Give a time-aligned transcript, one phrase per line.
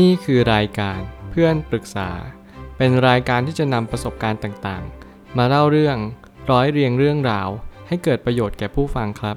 [0.00, 2.10] นี่คือรายการเพื่อนปรึกษา
[2.76, 5.96] เป็นรายการที่จะนำประสบการณ์ต่างๆ มาเล่าเรื่อง
[6.50, 7.48] ร้อยเรียงเรื่องราว
[7.88, 9.36] ให้เกิดประโยชน์แก่ผู้ฟังครับ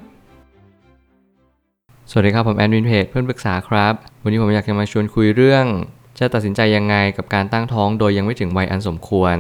[2.09, 5.65] สวัสดีครับผมแอนวินเพจเพื่อนปรึกษาครับ วันนี้ผมอยากจะมาชวนคุยเรื่อง
[6.19, 9.35] จะตัดสินใจยังไงกับการตั้งท้องโดยยังไม่ถึงวัยอันสมควร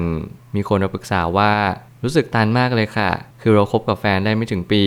[0.55, 1.51] มีคนมาปรึกษาว่า
[2.03, 4.85] รู้สึกตันมากเลยค่ะ คือเราคบกับแฟนได้ไม่ถึงปี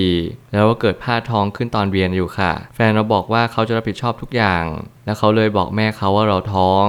[0.53, 4.65] แล้วก็เกิดพลาดท้องขึ้นตอนเรียนอยู่ค่ะ แฟนเราบอกว่าเขาจะรับผิดชอบทุกอย่าง
[5.05, 6.87] แล้วเขาเลยบอกแม่เขาว่าเราท้อง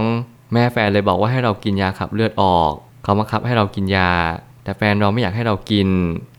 [0.54, 2.72] แม่แฟนเลยบอกว่าให้เรากินยาขับเลือดออก
[3.04, 4.12] เขาบังคับให้เรากินยา
[4.64, 5.88] แต่แฟนเราไม่อยากให้เรากิน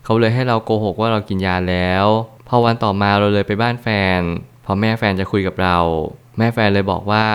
[0.05, 2.07] เขาเลยให้เราโกหกว่าเรากินยาแล้ว
[2.49, 3.89] พอวันต่อมาเราเลยไปบ้านแฟ
[4.19, 4.21] น
[4.65, 5.79] พอแม่แฟนจะคุยกับเรา
[6.39, 7.27] แม่แฟนเลยบอกว่า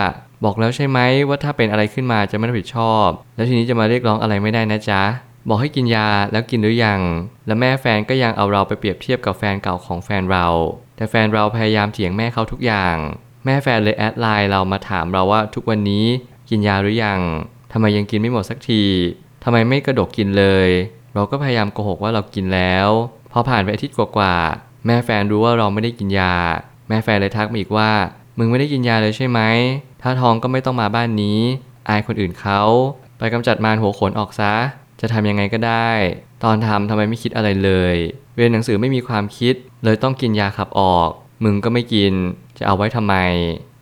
[0.44, 5.02] บอกแล้วใช่ไหมว่าถ้าเป็นอะไรขึ้นมาจะไม่รับผิดชอบ แล้วทีนี้จะมาเรียกร้องอะไรไม่ได้นะจ๊ะ
[5.48, 7.00] บอกให้กินยาแล้วกินหรือยัง
[7.46, 10.46] แล้วแม่แฟนก็ยังเอาเราไปเปรียบเทียบกับแฟนเก่าของแฟนเรา
[10.96, 12.96] แต่แฟนเราพยายามเถียงแม่เขาทุกอย่าง
[13.44, 16.06] แม่แฟนเลยแอดไลน์เรามาถามเราว่าทุกวันนี้
[16.50, 17.20] กินยาหรือยัง
[17.72, 18.84] ทำไมยังกินไม่หมดสักที
[19.44, 20.68] ทำไมไม่กระดกกินเลย
[21.14, 22.88] เราก็พยายามโกหกว่าเรากินแล้ว
[23.32, 26.34] พอผ่านไปอาทิตย์กว่าๆแม่แฟนรู้ว่าเราไม่ได้กินยา
[26.88, 27.90] แม่แฟนเลยทักมาอีกว่า
[28.38, 29.40] มึงไม่ได้กินยาเลยใช่ไหม
[30.02, 31.38] ถ้าท้องก็ไม่ต้องมาบ้านนี้
[31.88, 32.60] อายคนอื่นเขา
[33.18, 34.54] ไปกำจัดมารหัวขนออกซะ
[35.00, 35.90] จะทำยังไงก็ได้
[36.44, 37.96] ตอนทำทำไมไม่คิดอะไรเลย
[38.36, 41.10] เรียนหนังสือไม่มีความคิด เลยต้องกินยาขับออก
[41.44, 42.14] มึงก็ไม่กิน
[42.58, 43.14] จะเอาไว้ทำไม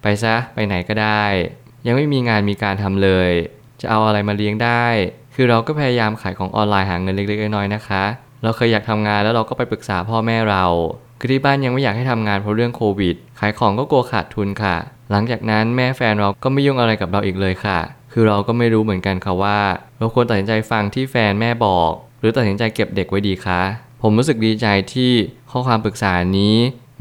[0.02, 1.24] ไปซะไปไหนก็ได้
[1.86, 3.30] ยังไม่มีงานมีการทำเลย
[3.80, 4.86] จะเอาอะไรมาเลี้ยงได้
[5.34, 8.04] คือเราก็พยายามขายของออนไลน์หาเงินเล็กๆน้อยๆนะคะ
[8.42, 10.64] เราเคยอยากทำงานแล้วเราก็ไปปรึกษาพ่อแม่เรา
[11.18, 14.76] คือที่บ้านยังไม่อยากให้ทำงานเพราะเรื่องโควิด ขายของก็กลัวขาดทุนค่ะ
[15.10, 17.78] หลังจากนั้นแม่แฟนเราก็ไม่ยุ่งอะไรกับเราอีกเลยค่ะ
[18.16, 19.58] คือเราก็ไม่รู้เหมือนกันค่ะว่า
[19.98, 23.60] เราควรตัดสินใจฟังที่แฟนแม่บอก หรือตัดสินใจเก็บเด็กไว้ดีคะ
[24.02, 25.12] ผมรู้สึกดีใจที่
[25.50, 26.56] ข้อความปรึกษานี้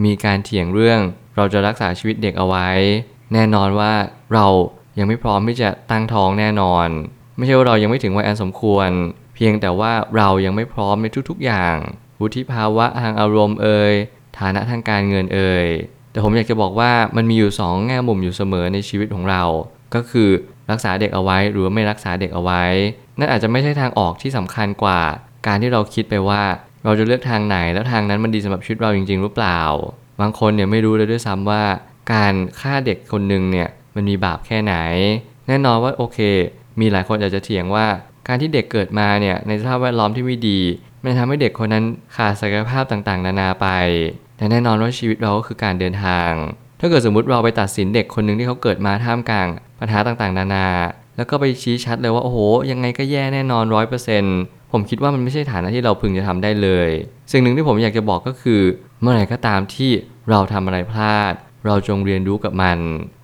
[0.05, 0.99] มีการเถียงเรื่อง
[1.35, 2.69] เราจะรักษาชีวิตเด็กเอาไว้
[3.33, 3.93] แน่นอนว่า
[4.33, 4.47] เรา
[4.99, 6.87] ยังไม่พร้อมที่จะตั้งท้องแน่นอน
[7.37, 8.89] ไม่ใช่ว่าเรายังไม่ถึงวัยอันสมควร
[9.35, 11.75] เพียงแต่ว่าเรายังไม่พร้อมในทุกๆอย่าง
[12.19, 13.93] วุฒิภาวะทางอารมณ์เอ่ย
[14.39, 15.67] ฐานะทางการเงินเอ่ย
[16.11, 19.43] แต่ผมอยากจะบอกว่ามันมีอยู่2แง่มุมอยู่เสมอในชีวิตของเรา
[19.95, 20.29] ก็คือ
[20.71, 22.63] รักษาเด็กเอาไว้หรือไม่รักษาเด็กเอาไว้
[23.19, 25.01] นั่นอาจจะไม่ใช่ทางออกที่สำคัญกว่า
[25.47, 26.41] การที่เราคิดไปว่า
[26.85, 29.61] เราจะเลือกทางไหนแล้วทางนั้นมันดีสำหรับชีวิตเราจริง ๆ หรือเปล่า
[30.21, 31.63] บางคนเนี่ยไม่รู้เลยด้วยซ้ำว่า
[32.13, 34.75] การฆ่าเด็กคนหนึ่งเนี่ยมันมีบาปแค่ไหน
[35.47, 36.19] แน่นอนว่าโอเค
[36.79, 37.87] มีหลายคนอาจจะเถียงว่า
[38.27, 40.59] การที่เด็กเกิดมาเนี่ยในสภาพแวดล้อมที่ไม่ดี
[41.03, 41.85] มันทำให้เด็กคนนั้น
[42.15, 43.67] ขาดศักยภาพต่างๆ นานาไป
[44.37, 46.31] แต่แน่นอนว่าชีวิตเราก็คือการเดินทาง
[46.79, 49.47] ถ้าเกิดสมมติเราไปตัดสินเด็กคนหนึ่งที่เขาเกิดมาท่ามกลาง
[49.85, 50.67] ปัญหาต่างๆ นานา
[51.17, 52.37] แล้วก็ไปชี้ชัดเลยว่าโอ้โห
[52.71, 54.37] ยังไงก็แย่แน่นอนร้อยเปอร์เซ็นต์
[54.71, 56.89] ผมคิดว่ามันไม่ใช่ฐานะที่เราพึงจะทำได้เลย
[57.31, 58.61] สิ่งหนึ่งที่ผมอยากจะบอกก็คือ
[59.01, 59.91] เมื่อไหร่ก็ตามที่
[60.29, 61.33] เราทำอะไรพลาด
[61.65, 62.79] เราจงเรียนรู้กับมัน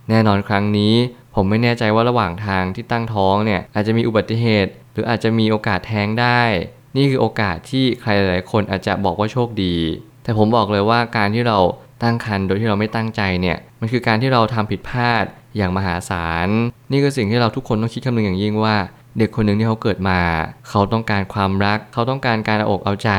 [0.10, 0.94] แน่นอนครั้งนี้
[1.36, 6.42] ผมไม่แน่ใจว่าระหว่างทางที่ตั้งท้องเนี่ยอาจจะมีอุบัติเหตุ หรืออาจจะมีโอกาสแท้งได้
[6.96, 9.76] นี่คือโอกาสที่ใครหลายคนอาจจะบอกว่าโชคดี
[10.24, 11.58] แต่ผมบอกเลยว่าการที่เรา
[12.04, 15.26] ตั้งครรภ์โดยที่เราไม่ตั้งใจเนี่ยมันคือการที่เราทำผิดพลาด
[15.58, 16.50] อย่างมหาศาล
[16.92, 18.76] นี่คือสิ่งที่เราทุกคนต้องคิดคำนึงอย่างยิ่งว่า
[19.18, 20.20] เด็กคนหนึ่งที่เขาเกิดมา
[20.70, 23.12] เขาต้องการความรัก เขาต้องการการเอาอกเอาใจ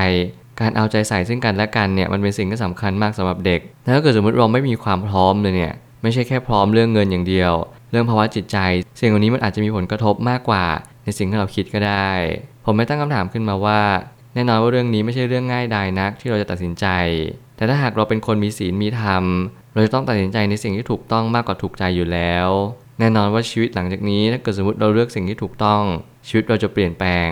[0.61, 3.61] การเอาใจใส่ซึ่งกันและกันเนี่ยมันเป็นสิ่งที่สำคัญมากสำหรับเด็ก
[3.95, 7.53] ถ้าเกิดสมมติเราไม่มีความพร้อมเลยเนี่ยไม่ใช่แค่พร้อมเรื่องเงินอย่างเดียว
[7.91, 8.59] เรื่องภาวะจิตใจ
[9.01, 10.65] สิ่งเหล่านี้มันอาจจะมีผลกระทบมากกว่า
[11.05, 12.11] ในสิ่งที่เราคิดก็ได้
[12.65, 13.81] ผมไม่ตั้งคำถามขึ้นมาว่า
[14.35, 16.87] แน่นอนว่าเรื่องนี้ไม่ใช่เรื่องง่ายดายนักที่เราจะตัดสินใจ
[17.57, 19.25] แต่ถ้าหากเราเป็นคนมีศีลมีธรรม
[19.73, 22.49] เราจะต้องตัดสินใจในสิ่งที่ถูกต้องมากกว่าถูกใจอยู่แล้ว
[22.99, 25.83] แน่นอนว่าชีวิตหลังจากนี้ถ้าเกิดสมมติเราเลือกสิ่งที่ถูกต้อง
[26.29, 27.29] ชีวิตเราจะเปลี่ยนแปลง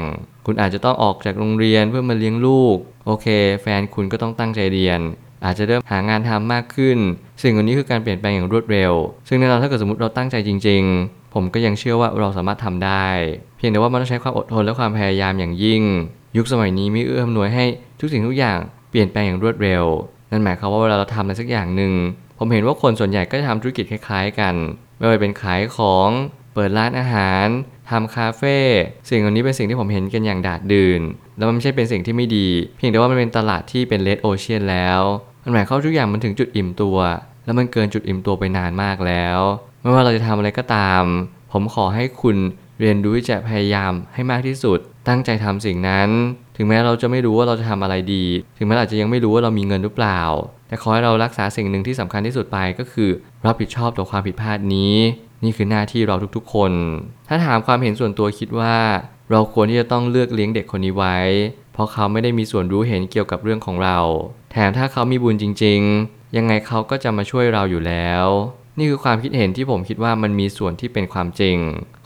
[0.47, 3.27] คุณอาจจะต้องออกจากโรงเรียนเพื่อมาเลี้ยงลูก โอเค
[3.63, 5.01] แฟนคุณก็ต้องตั้งใจเรียน
[5.45, 6.99] อาจจะเริ่มหางานทำมากขึ้น
[7.43, 8.93] สิ่งเหล่านี้คือการเปลี่ยนแปลงอย่างรวดเร็ว
[9.29, 13.09] ซึ่งแน่นอนถ้าเกิดสมมติเราตั้งใจจริง ๆ ผมก็ยังเชื่อว่าเราสามารถทำได้
[13.57, 15.83] เพียงแต่ว่ามันต้องใช้ความอดทนและความพยายามอย่างยิ่ง
[16.37, 17.65] ยุคสมัยนี้ไม่เอื้ออำนวยให้
[18.01, 18.59] ทุกสิ่งทุกอย่าง
[18.91, 19.85] เปลี่ยนแปลงอย่างรวดเร็ว
[20.31, 21.93] นั่นหมายความว่าเวลาเราทำอะไรสักอย่างหนึ่ง
[22.39, 24.55] ผมเห็นว่าคนส่วนใหญ่ก็จะทำธุรกิจคล้ายๆกัน
[24.99, 26.11] ไม่ว่าเป็นขายของ
[26.55, 27.47] เปิดร้านอาหาร
[27.91, 28.57] ทำคาเฟ่
[29.09, 31.01] สิ่งเหล่านี้เป็นสิ่งที่ผมเห็นกันอย่างดาดดื่น
[31.37, 35.01] แล้วมันไม่ใช่เป็นสิ่งที่ไม่ดี เพียงแต่ว่ามันเป็นตลาดที่เป็นเลดโอเชียนแล้ว
[35.45, 36.99] มันหมายความทุกอย่างมันถึงจุดอิ่มตัว
[37.45, 39.39] แล้วมันเกินจุดอิ่มตัวไปนานมากแล้ว
[39.83, 41.05] ไม่ว่าเราจะทำอะไรก็ตาม
[41.53, 42.37] ผมขอให้คุณ
[42.81, 44.79] เรียนรู้จะพยายามให้มากที่สุด
[45.09, 46.09] ตั้งใจทำสิ่งนั้น
[46.57, 48.25] ถึงแม้เราจะไม่รู้ว่าเราจะทำอะไรดี
[48.59, 50.21] ถึงแม้อาจจะยังไม่รู้ว่าเรามีเงินหรือเปล่า
[50.69, 53.11] แต่ขอให้เรารักษาสิ่งหนึ่งที่สำคัญที่สุดไปก็คือ
[53.47, 54.95] รับผิดชอบต่อความผิดพลาดนี้
[55.45, 56.73] นี่คือหน้าที่เราทุกๆ คน
[57.29, 58.77] ถ้าถามความเห็นส่วนตัวคิดว่า
[59.31, 61.17] เราควรที่จะต้องเลือกเลี้ยงเด็กคนนี้ไว้
[61.73, 63.99] เพราะเขาไม่ได้มีส่วนรู้เห็นเกี่ยวกับเรื่องของเรา
[64.53, 68.25] แถมถ้าเขามีบุญจริง ๆ ยังไงเขาก็จะมาช่วยเราอยู่แล้ว
[68.79, 71.57] นี่คือความคิดเห็นที่ผมคิดว่ามันมีส่วนที่เป็นความจริง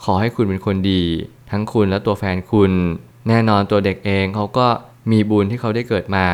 [0.03, 1.03] ขอให้คุณเป็นคนดี
[1.51, 2.71] ทั้งคุณและตัวแฟนคุณ
[3.27, 4.67] แน่นอนตัวเด็กเองเขาก็
[5.11, 6.27] มีบุญที่เขาได้เกิดมา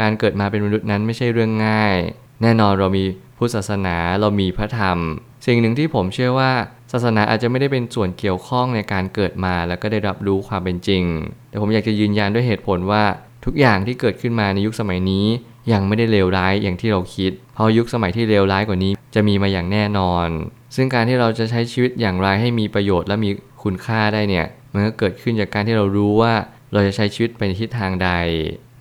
[0.00, 1.96] การเกิดมาเป็นมนุษย์นั้นไม่ใช่เรื่องง่าย
[2.42, 3.04] แน่นอนเรามี
[3.38, 4.98] พุทธศาสนาเรามีพระธรรม
[5.46, 6.52] สิ่งหนึ่งที่ผมเชื่อว่า
[6.92, 11.04] ศาสนาอาจจะไม่ได้เป็นส่วนเกี่ยวข้องในการเกิดมาแล้วก็ได้รับรู้ความเป็นจริง
[11.48, 13.04] แต่ผมอยากจะยืนยันด้วยเหตุผลว่า
[13.44, 15.26] ทุกอย่างที่เกิดขึ้นมาในยุคสมัยนี้
[15.72, 20.28] ยังไม่ได้เลวร้ายอย่างที่เราคิด เพราะยุคสมัยที่เลวร้ายกว่านี้จะมีมาอย่างแน่นอน
[20.74, 23.30] ซึ่งการที่เราจะใช้ชีวิตอย่างไรให้มีประโยชน์และมี
[23.62, 26.32] คุณค่าได้เนี่ยมันก็เกิดขึ้นจากการที่เรารู้ว่า
[26.72, 28.10] เราจะใช้ชีวิตไปในทิศทางใด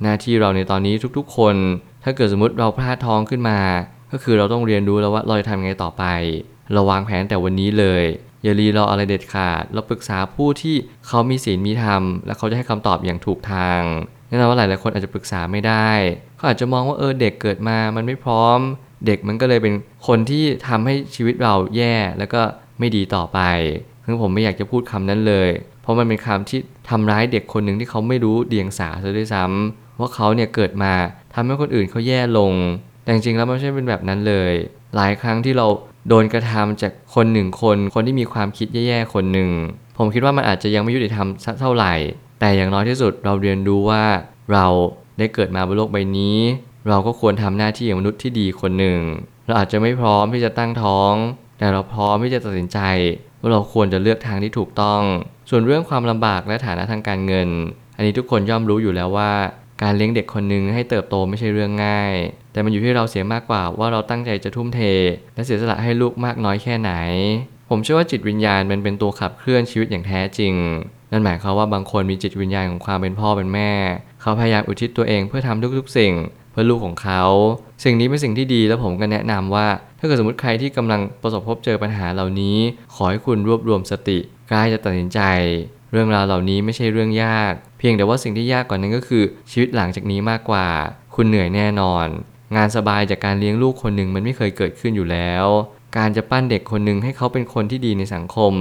[0.01, 1.55] หน้าที่เราในตอนนี้ทุกๆ คน
[2.03, 3.59] ถ้าเกิดสมมติเราพลาดท้องขึ้นมา
[4.11, 6.03] ก็คือเราต้องเรียนรู้แล้วว่าเราจะทำยังไงต่อไป
[6.73, 8.03] เราวางแผนแต่วันนี้เลย
[8.43, 10.75] อย่ารีรออะไรเด็ดขาด เราปรึกษาผู้ที่
[11.07, 13.81] เขามีศีลมีธรรม และเขาจะให้คำตอบอย่างถูกทาง
[14.33, 15.89] แน่นอนว่าหลายๆคนอาจจะปรึกษาไม่ได้
[16.35, 18.59] เขาอาจจะมองว่าเออเด็กเกิดมามันไม่พร้อม
[19.05, 19.73] เด็กมันก็เลยเป็น
[20.07, 22.41] คนที่ทำให้ชีวิตเราแย่แล้วก็
[22.79, 23.39] ไม่ดีต่อไป
[24.05, 25.49] ซึ่งผมไม่อยากจะพูดคำนั้นเลย
[25.81, 26.59] เพราะมันเป็นคำที่
[26.89, 30.93] ทำร้ายเด็กคนหนึ่งที่เขาไม่รู้เดียงสาซะด้วยซ้ำว่าเขาเนี่ยเกิดมา
[31.33, 32.53] ทำให้คนอื่นเขาแย่ลง
[33.03, 34.53] แต่จริงๆแล้วมันไม่ใช่เป็นแบบนั้นเลย
[34.95, 35.67] หลายครั้งที่เรา
[36.07, 39.49] โดนกระทำจากคนหนึ่งคน คนที่มีความคิดแย่ๆคนหนึ่ง
[39.97, 41.93] ผมคิดว่ามันอาจจะยังไม่ยุติธรรมสักเท่าไหร่
[42.39, 44.03] แต่อย่างน้อยที่สุดเราเรียนรู้ว่า
[44.53, 44.65] เรา
[45.17, 46.37] ได้เกิดมาบนโลกใบนี้
[46.89, 48.99] เราก็ควรทำหน้าที่อย่างมนุษย์ที่ดีคนหนึ่ง
[49.45, 51.13] เราอาจจะไม่พร้อมที่จะตั้งท้อง
[51.57, 52.79] แต่เราพร้อมที่จะตัดสินใจ
[53.41, 55.01] ว่าเราควรจะเลือกทางที่ถูกต้อง
[55.49, 57.49] ส่วนเรื่องความลำบากและฐานะทางการเงิน
[57.95, 59.31] อันนี้ทุกคนย่อมรู้อยู่แล้วว่า
[59.83, 62.13] การเลี้ยงเด็กคนหนึ่งให้เติบโตไม่ใช่เรื่องง่าย
[62.51, 64.81] แต่มันอยู่ที่เราเสียมากกว่าว่าเราตั้งใจจะทุ่มเท
[65.35, 66.91] และเสียสละให้ลูกมากน้อยแค่ไหน
[67.69, 70.53] ผมเชื่อว่าจิตวิญญาณมันเป็นตัวขับเคลื่อนชีวิตอย่างแท้จริง
[71.13, 73.71] นั่นหมายความว่าบางคนมีจิตวิญญาณของความเป็นพ่อเป็นแม่
[74.21, 76.13] เขาพยายามอุทิศตัวเองเพื่อทำทุกๆ สิ่ง
[76.51, 77.23] เพื่อลูกของเขา
[77.83, 79.67] สิ่งนี้เป็นสิ่งที่ดีแล้วผมก็แนะนำว่า
[79.99, 82.57] ถ้าเกิดสมมติใครที่กำลังประสบพบเจอปัญหาเหล่านี้
[82.93, 84.19] ขอให้คุณรวบรวมสติ
[84.51, 85.19] กล้าจะตัดสินใจ
[85.91, 90.67] เรื่องราวเหล่านี้ไม่ใช่เรื่องยาก เพียงแต่ว่าสิ่งที่ยากกว่านั้นก็คือชีวิตหลังจากนี้มากกว่า
[91.15, 92.07] คุณเหนื่อยแน่นอน
[92.55, 95.45] งานสบายจากการเลี้ยงลูกคนหนึ่งมันไม่เคยเกิดขึ้นอยู่แล้ว
[95.97, 98.53] การจะปั้นเด็กคนหนึ่งให้เขาเป็นคนที่ดีในสังคม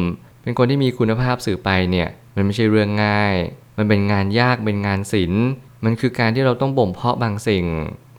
[0.42, 3.34] เป็นคนที่มีคุณภาพสื่อไปเนี่ยมันไม่ใช่เรื่องง่าย
[3.78, 5.44] มันเป็นงานยากเป็นงานศิลป์
[5.84, 7.66] มันคือการที่เราต้องบ่มเพาะบางสิ่ง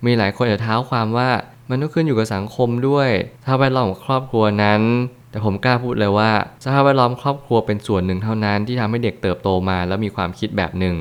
[0.05, 1.29] มีหลายคนจะเท้าความว่า
[1.69, 3.09] มันต้องขึ้นอยู่กับสังคมด้วย
[3.45, 4.81] ถ้าแวดล้อมของครอบครัวนั้น
[5.31, 6.31] แต่ผมกล้าพูดเลยว่า
[6.63, 10.95] สภาพแวดล้อมครอบครัวเป็นส่วนหนึ่งเท่านั้นที่ทำให้เด็กเติบโตมาแล้วมีความคิดแบบหนึ่ง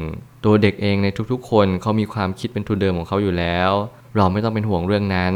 [0.44, 3.70] ตัวเด็กเองในทุกๆ คนเขามีความคิดเป็นทุนเดิมของเขาอยู่แล้ว
[4.16, 5.34] เราไม่ต้องเป็นห่วงเรื่องนั้น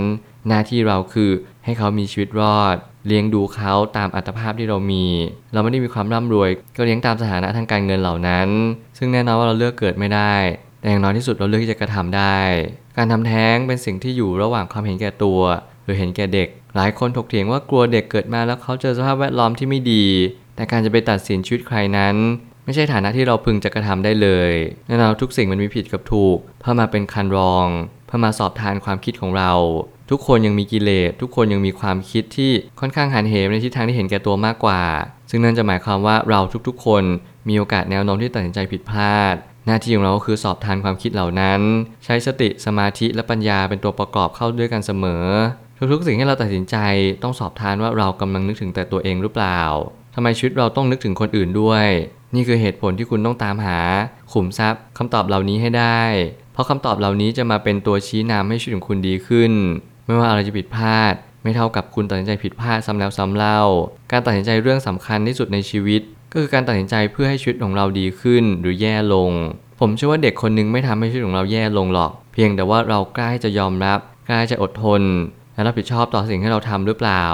[0.48, 1.30] หน้าที่เราคือ
[1.64, 2.76] ให้เขามีชีวิตรอด
[3.06, 5.04] เลี้ยงดูเขาตามอัตภาพที่เรามี
[5.52, 8.48] เราไม่ได้มีความร่ำรวย ก็เลี้ยงตามสถานะทางการเงินเหล่านั้น
[8.98, 10.34] ซึ่งแน่นอนว่าเราเลือกเกิดไม่ได้
[10.80, 12.38] แต่อย่างน้อยที่สุดเราเลือกที่จะกระทำได้
[12.96, 15.40] การทำแท้งเป็นสิ่งที่อยู่ระหว่างความเห็นแก่ตัว
[15.84, 20.04] หรือเห็นแก่เด็ก หลายคนถกเถียงว่ากลัวเด็กเกิดมาแล้วเขาเจอสภาพแวดล้อมที่ไม่ดี
[20.56, 22.16] แต่การจะไปตัดสินชีวิตใครนั้น
[22.64, 24.52] ไม่ใช่ฐานะที่เราพึงจะกระทำได้เลย
[24.86, 27.68] แน่นอนทุกสิ่งมันมีผิดกับถูก เพื่อมาเป็นคันรอง
[28.06, 29.52] เพื่อมาสอบทานความคิดของเรา
[30.10, 34.82] ทุกคนยังมีกิเลสทุกคนยังมีความคิดที่ค่อนข้างหันเหในทิศทางที่เห็นแก่ตัวมากกว่า
[35.30, 37.04] ซึ่งนั่นจะหมายความว่าเราทุกๆ คน
[37.48, 39.34] มีโอกาสแนวโน้มที่ตัดสินใจผิดพลาด
[39.66, 41.60] หน้าที่ของเราก็คือสอบทานความคิดเหล่านั้น
[42.04, 45.24] ใช้สติสมาธิและปัญญาเป็นตัวประกอบเข้าด้วยกันเสมอ
[45.92, 46.76] ทุกๆ สิ่งที่เราตัดสินใจ
[47.22, 49.60] ต้องสอบทานว่าเรากำลังนึกถึงแต่ตัวเองหรือเปล่า
[50.14, 51.86] ทำไมชีวิตเราต้องนึกถึงคนอื่นด้วย
[52.34, 53.78] นี่คือเหตุผลที่คุณต้องตามหา
[54.32, 56.00] ขุมทรัพย์คำตอบเหล่านี้ให้ได้
[56.56, 59.52] เพราะคำตอบเหล่านี้จะมาเป็นตัวชี้นำให้ชีวิตของคุณดีขึ้น
[60.06, 63.60] ไม่ว่าอะไรจะผิดพลาด ไม่เท่ากับคุณตัดสินใจผิดพลาดซ้ำแล้วซ้ำเล่า
[64.10, 66.00] การตัดสินใจเรื่องสำคัญที่สุดในชีวิต
[66.32, 69.30] ก็คือการตัดสินใจเพื่อให้ชีวิตของเราดีขึ้นหรือแย่ลง
[69.80, 73.98] ผมเชื่อว่าเด็กคนหนึงไม่ทำให้ชีวิตของเราแย่ลงหรอก เพียงแต่ว่าเรากล้าจะยอมรับ
[74.28, 75.02] กล้าจะอดทน
[75.54, 77.24] และรับผิดชอบต่อสิ่งที่เราทำหรือเปล่า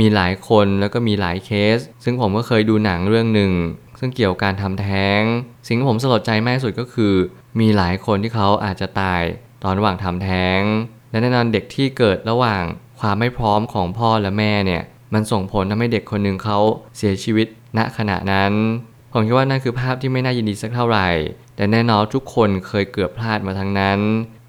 [0.00, 3.50] มีหลายคนแล้วก็มีหลายเคส ซึ่งผมก็เคยดูหนังเรื่องหนึ่ง
[3.98, 5.20] ซึ่งเกี่ยวกับการทำแท้ง
[5.66, 7.14] สิ่งที่ผมสลดใจมากที่สุดก็คือ
[7.60, 9.22] มีหลายคนที่เขาอาจจะตาย
[9.64, 10.60] ตอนระหว่างทำแท้ง
[11.10, 12.62] และแน่นอนเด็กที่เกิดระหว่าง
[13.00, 14.82] ความไม่พร้อมของพ่อและแม่เนี่ย
[15.14, 16.58] มันส่งผลทำให้เด็กคนหนึ่งเขา
[16.96, 18.52] เสียชีวิตณขณะนั้น
[19.12, 21.08] ผมคิดว่านั่นคือภาพที่ไม่น่ายินดีสักเท่าไหร่
[21.56, 24.00] แต่แน่นอนทุกคนเคยเกือบพลาดมาทั้งนั้น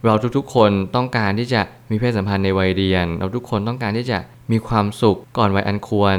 [0.05, 4.19] เราทุกๆคนต้องการที่จะมีเพศสัมพันธ์ในวัยเรียน เราทุกคนต้องการที่จะ
[4.51, 6.17] มีความสุขก่อนวัยอันควร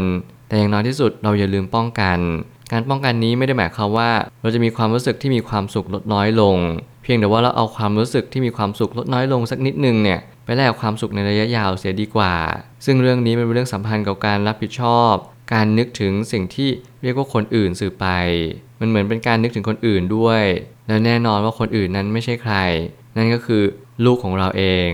[0.49, 2.19] แต่อย่างน้อยที่สุดเราอย่าลืมป้องกัน
[2.73, 4.11] การป้องกันนี้ไม่ได้หมายความว่า
[4.43, 6.57] เราจะมีความรู้สึกที่มีความสุขลดน้อยลง
[7.03, 12.35] เพียงแต่ว่าเราเอาความรู้สึกที่มีความสุขลดน้อยลงสักนิดนึงเนี่ยไปแลกความสุขในระยะยาวเสียดีกว่า
[12.85, 15.15] ซึ่งเรื่องนี้เป็นเรื่องสัมพันธ์กับการรับผิดชอบ
[15.53, 16.71] การนึกถึงสิ่งที่
[17.03, 18.07] เรียกว่าคนอื่นสื่อไป
[18.81, 20.43] มันเหมือนเป็นการนึกถึงคนอื่นด้วย
[20.89, 22.55] และแน่นอนว่าคนอื่นนั้นไม่ใช่ใคร
[23.17, 23.63] นั่นก็คือ
[24.05, 24.91] ลูกของเราเอง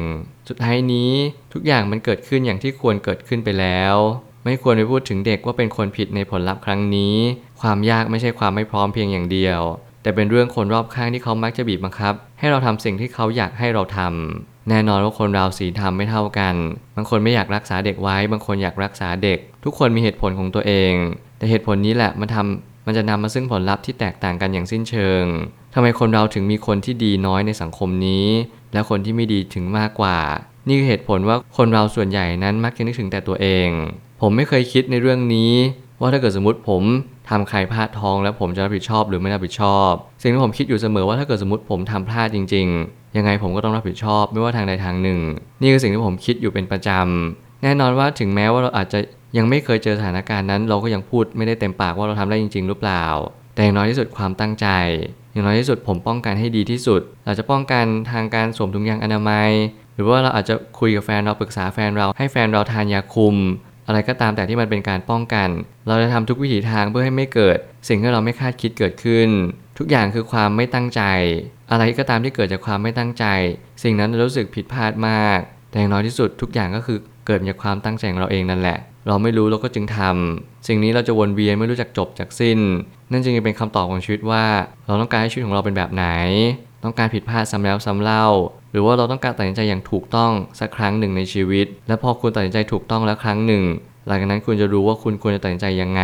[0.49, 1.11] สุดท้ายนี้
[1.53, 3.95] ทุกอย่างมันเกิดขึ้นอย่างที่ควรเกิดขึ้นไปแล้ว
[4.45, 7.17] ไม่ควรไปพูดถึงเด็กว่าเป็นคนผิดในผลลัพธ์ครั้งนี้
[7.61, 9.61] ความยากไม่ใช่ความไม่พร้อมเพียงอย่างเดียว
[10.03, 16.55] แต่เป็นเรื่องคนรอบข้างที่เขามักจะบีบบังคับ ให้เราทำสิ่งที่เขาอยากให้เราทำแน่นอนว่าคนเราสีทำไม่เท่ากัน
[16.97, 20.93] บางคนไม่อยากรักษาเด็กไว้ บางคนอยากรักษาเด็ก ทุกคนมีเหตุผลของตัวเอง
[21.39, 25.25] แต่เหตุผลนี้แหละมันทำมันจะนำมาซึ่งผลลัพธ์ที่แตกต่างกันอย่างสิ้นเชิง
[25.75, 28.27] ทำไมคนเราถึงมีคนที่ดีน้อยในสังคมนี้
[28.73, 30.19] และคนที่ไม่ดีถึงมากกว่า
[30.69, 33.69] นี่คือเหตุผลว่าคนเราส่วนใหญ่นั้นมักจะนึกถึงแต่ตัวเอง
[34.27, 35.53] ผมไม่เคยคิดในเรื่องนี้
[36.01, 36.83] ว่าถ้าเกิดสมมติผม
[37.31, 39.91] ทำใครพลาดท้องแล้วผมจะรับผิดชอบหรือไม่รับผิดชอบ
[40.23, 45.21] สิ่งที่ผมคิดอยู่เสมอว่าถ้าเกิดสมมติผมทำพลาดจริง ๆ ยังไงผมก็ต้องรับผิดชอบไม่ว่าทางใดทางหนึ่ง
[45.61, 48.99] นี่คือสิ่งที่ผมคิดอยู่เป็นประจำแน่นอนว่าถึงแม้ว่าเราอาจจะ
[49.37, 53.05] ยังไม่เคยเจอสถานการณ์นั้น เราก็ยังพูดไม่ได้เต็มปากว่าเราทำได้จริง ๆ หรือเปล่า
[53.55, 54.67] แต่อย่างน้อยที่สุดความตั้งใจ
[55.33, 59.51] อย่างน้อยที่สุดผมป้องกันให้ดีที่สุด เราจะป้องกันทางการสวมถุงยางอนามัย
[59.95, 63.37] หรือว่าเราอาจจะคุยกับแฟนเราปรึกษาแฟนเราให้แฟนเราทานยาคุม
[63.87, 65.49] อะไรก็ตามแต่ที่มันเป็นการป้องกัน
[65.89, 69.29] เราจะทำทุกวิถีทางเพื่อให้ไม่เกิด สิ่งที่เราไม่คาดคิดเกิดขึ้น
[69.79, 71.03] ทุกอย่างคือความไม่ตั้งใจ
[71.71, 73.25] อะไรก็ตามที่เกิดจากความไม่ตั้งใจ
[73.83, 75.39] สิ่งนั้นรารู้สึกผิดพลาดมาก
[75.71, 82.59] แต่อย่างน้อยที่สุดทุกอย่างก็คือเกิดจากความตั้งใจของเราเองนั่นแหละ เราไม่รู้เราก็จึงทำสิ่งนี้เราจะวนเวียนไม่รู้จักจบจากสิ้น
[83.11, 84.45] นั่นจึงเป็นคำตอบของชีวิตว่า
[84.87, 86.07] เราต้องการให้ชีวิตของเราเป็นแบบไหน
[86.85, 88.27] ต้องการผิดพลาดซ้ำแล้วซ้ำเล่า
[88.73, 93.65] หรือว่าเราต้องการตัดสินใจอย่างถูกต้องสักครั้งหนึ่งในชีวิต และพอคุณตัดสินใจถูกต้องแล้วครั้งหนึ่ง
[94.07, 96.03] หลังจากนั้นคุณจะรู้ว่าคุณควรจะตัดสินใจยังไง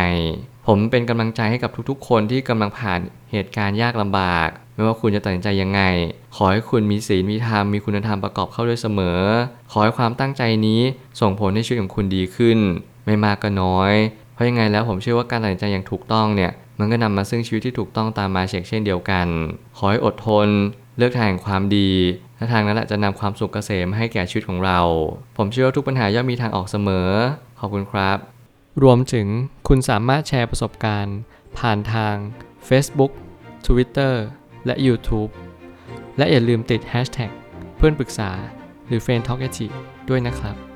[0.67, 2.99] ผมเป็นกำลังใจให้กับทุกๆ คนที่กำลังผ่าน
[3.31, 5.81] เหตุการณ์ยากลำบาก ไม่ว่าคุณจะตัดสินใจยังไง
[6.35, 9.19] ขอให้คุณมีศีลมีธรรมมีคุณธรรมประกอบเข้าด้วยเสมอ
[9.71, 10.81] ขอให้ความตั้งใจนี้
[11.21, 12.59] ส่งผลให้ชีวิตของคุณดีขึ้น
[13.05, 13.93] ไม่มากก็น้อย
[14.33, 19.27] เพราะยังไงแล้วผมเชื่อว่าการตัดสินใจอย่างถูกต้องเนี่ย มันก็นำมาซึ่งชีวิตที่ถูกต้องตามมาเชกเช่นเดียวกัน
[19.77, 20.47] ขอให้อดทน
[20.97, 21.89] เลือกทางแห่งความดี
[22.37, 24.79] และทางนั้นแหละจะนำความสุขเกษมให้แก่ชีวิตของเรา
[25.37, 27.09] ผมเชื่อว่าทุกปัญหาย่อมมีทางออกเสมอ
[27.59, 28.17] ขอบคุณครับ
[28.83, 29.27] รวมถึง
[29.67, 31.17] คุณสามารถแชร์ประสบการณ์
[31.57, 32.15] ผ่านทาง
[32.67, 33.11] Facebook
[33.67, 34.13] Twitter
[34.65, 35.31] และ YouTube
[36.17, 37.31] และอย่าลืมติด Hashtag
[37.77, 38.31] เพื่อนปรึกษา
[38.87, 39.47] หรือ f r ร e n d t a l k a
[40.09, 40.70] ด้วยนะครับ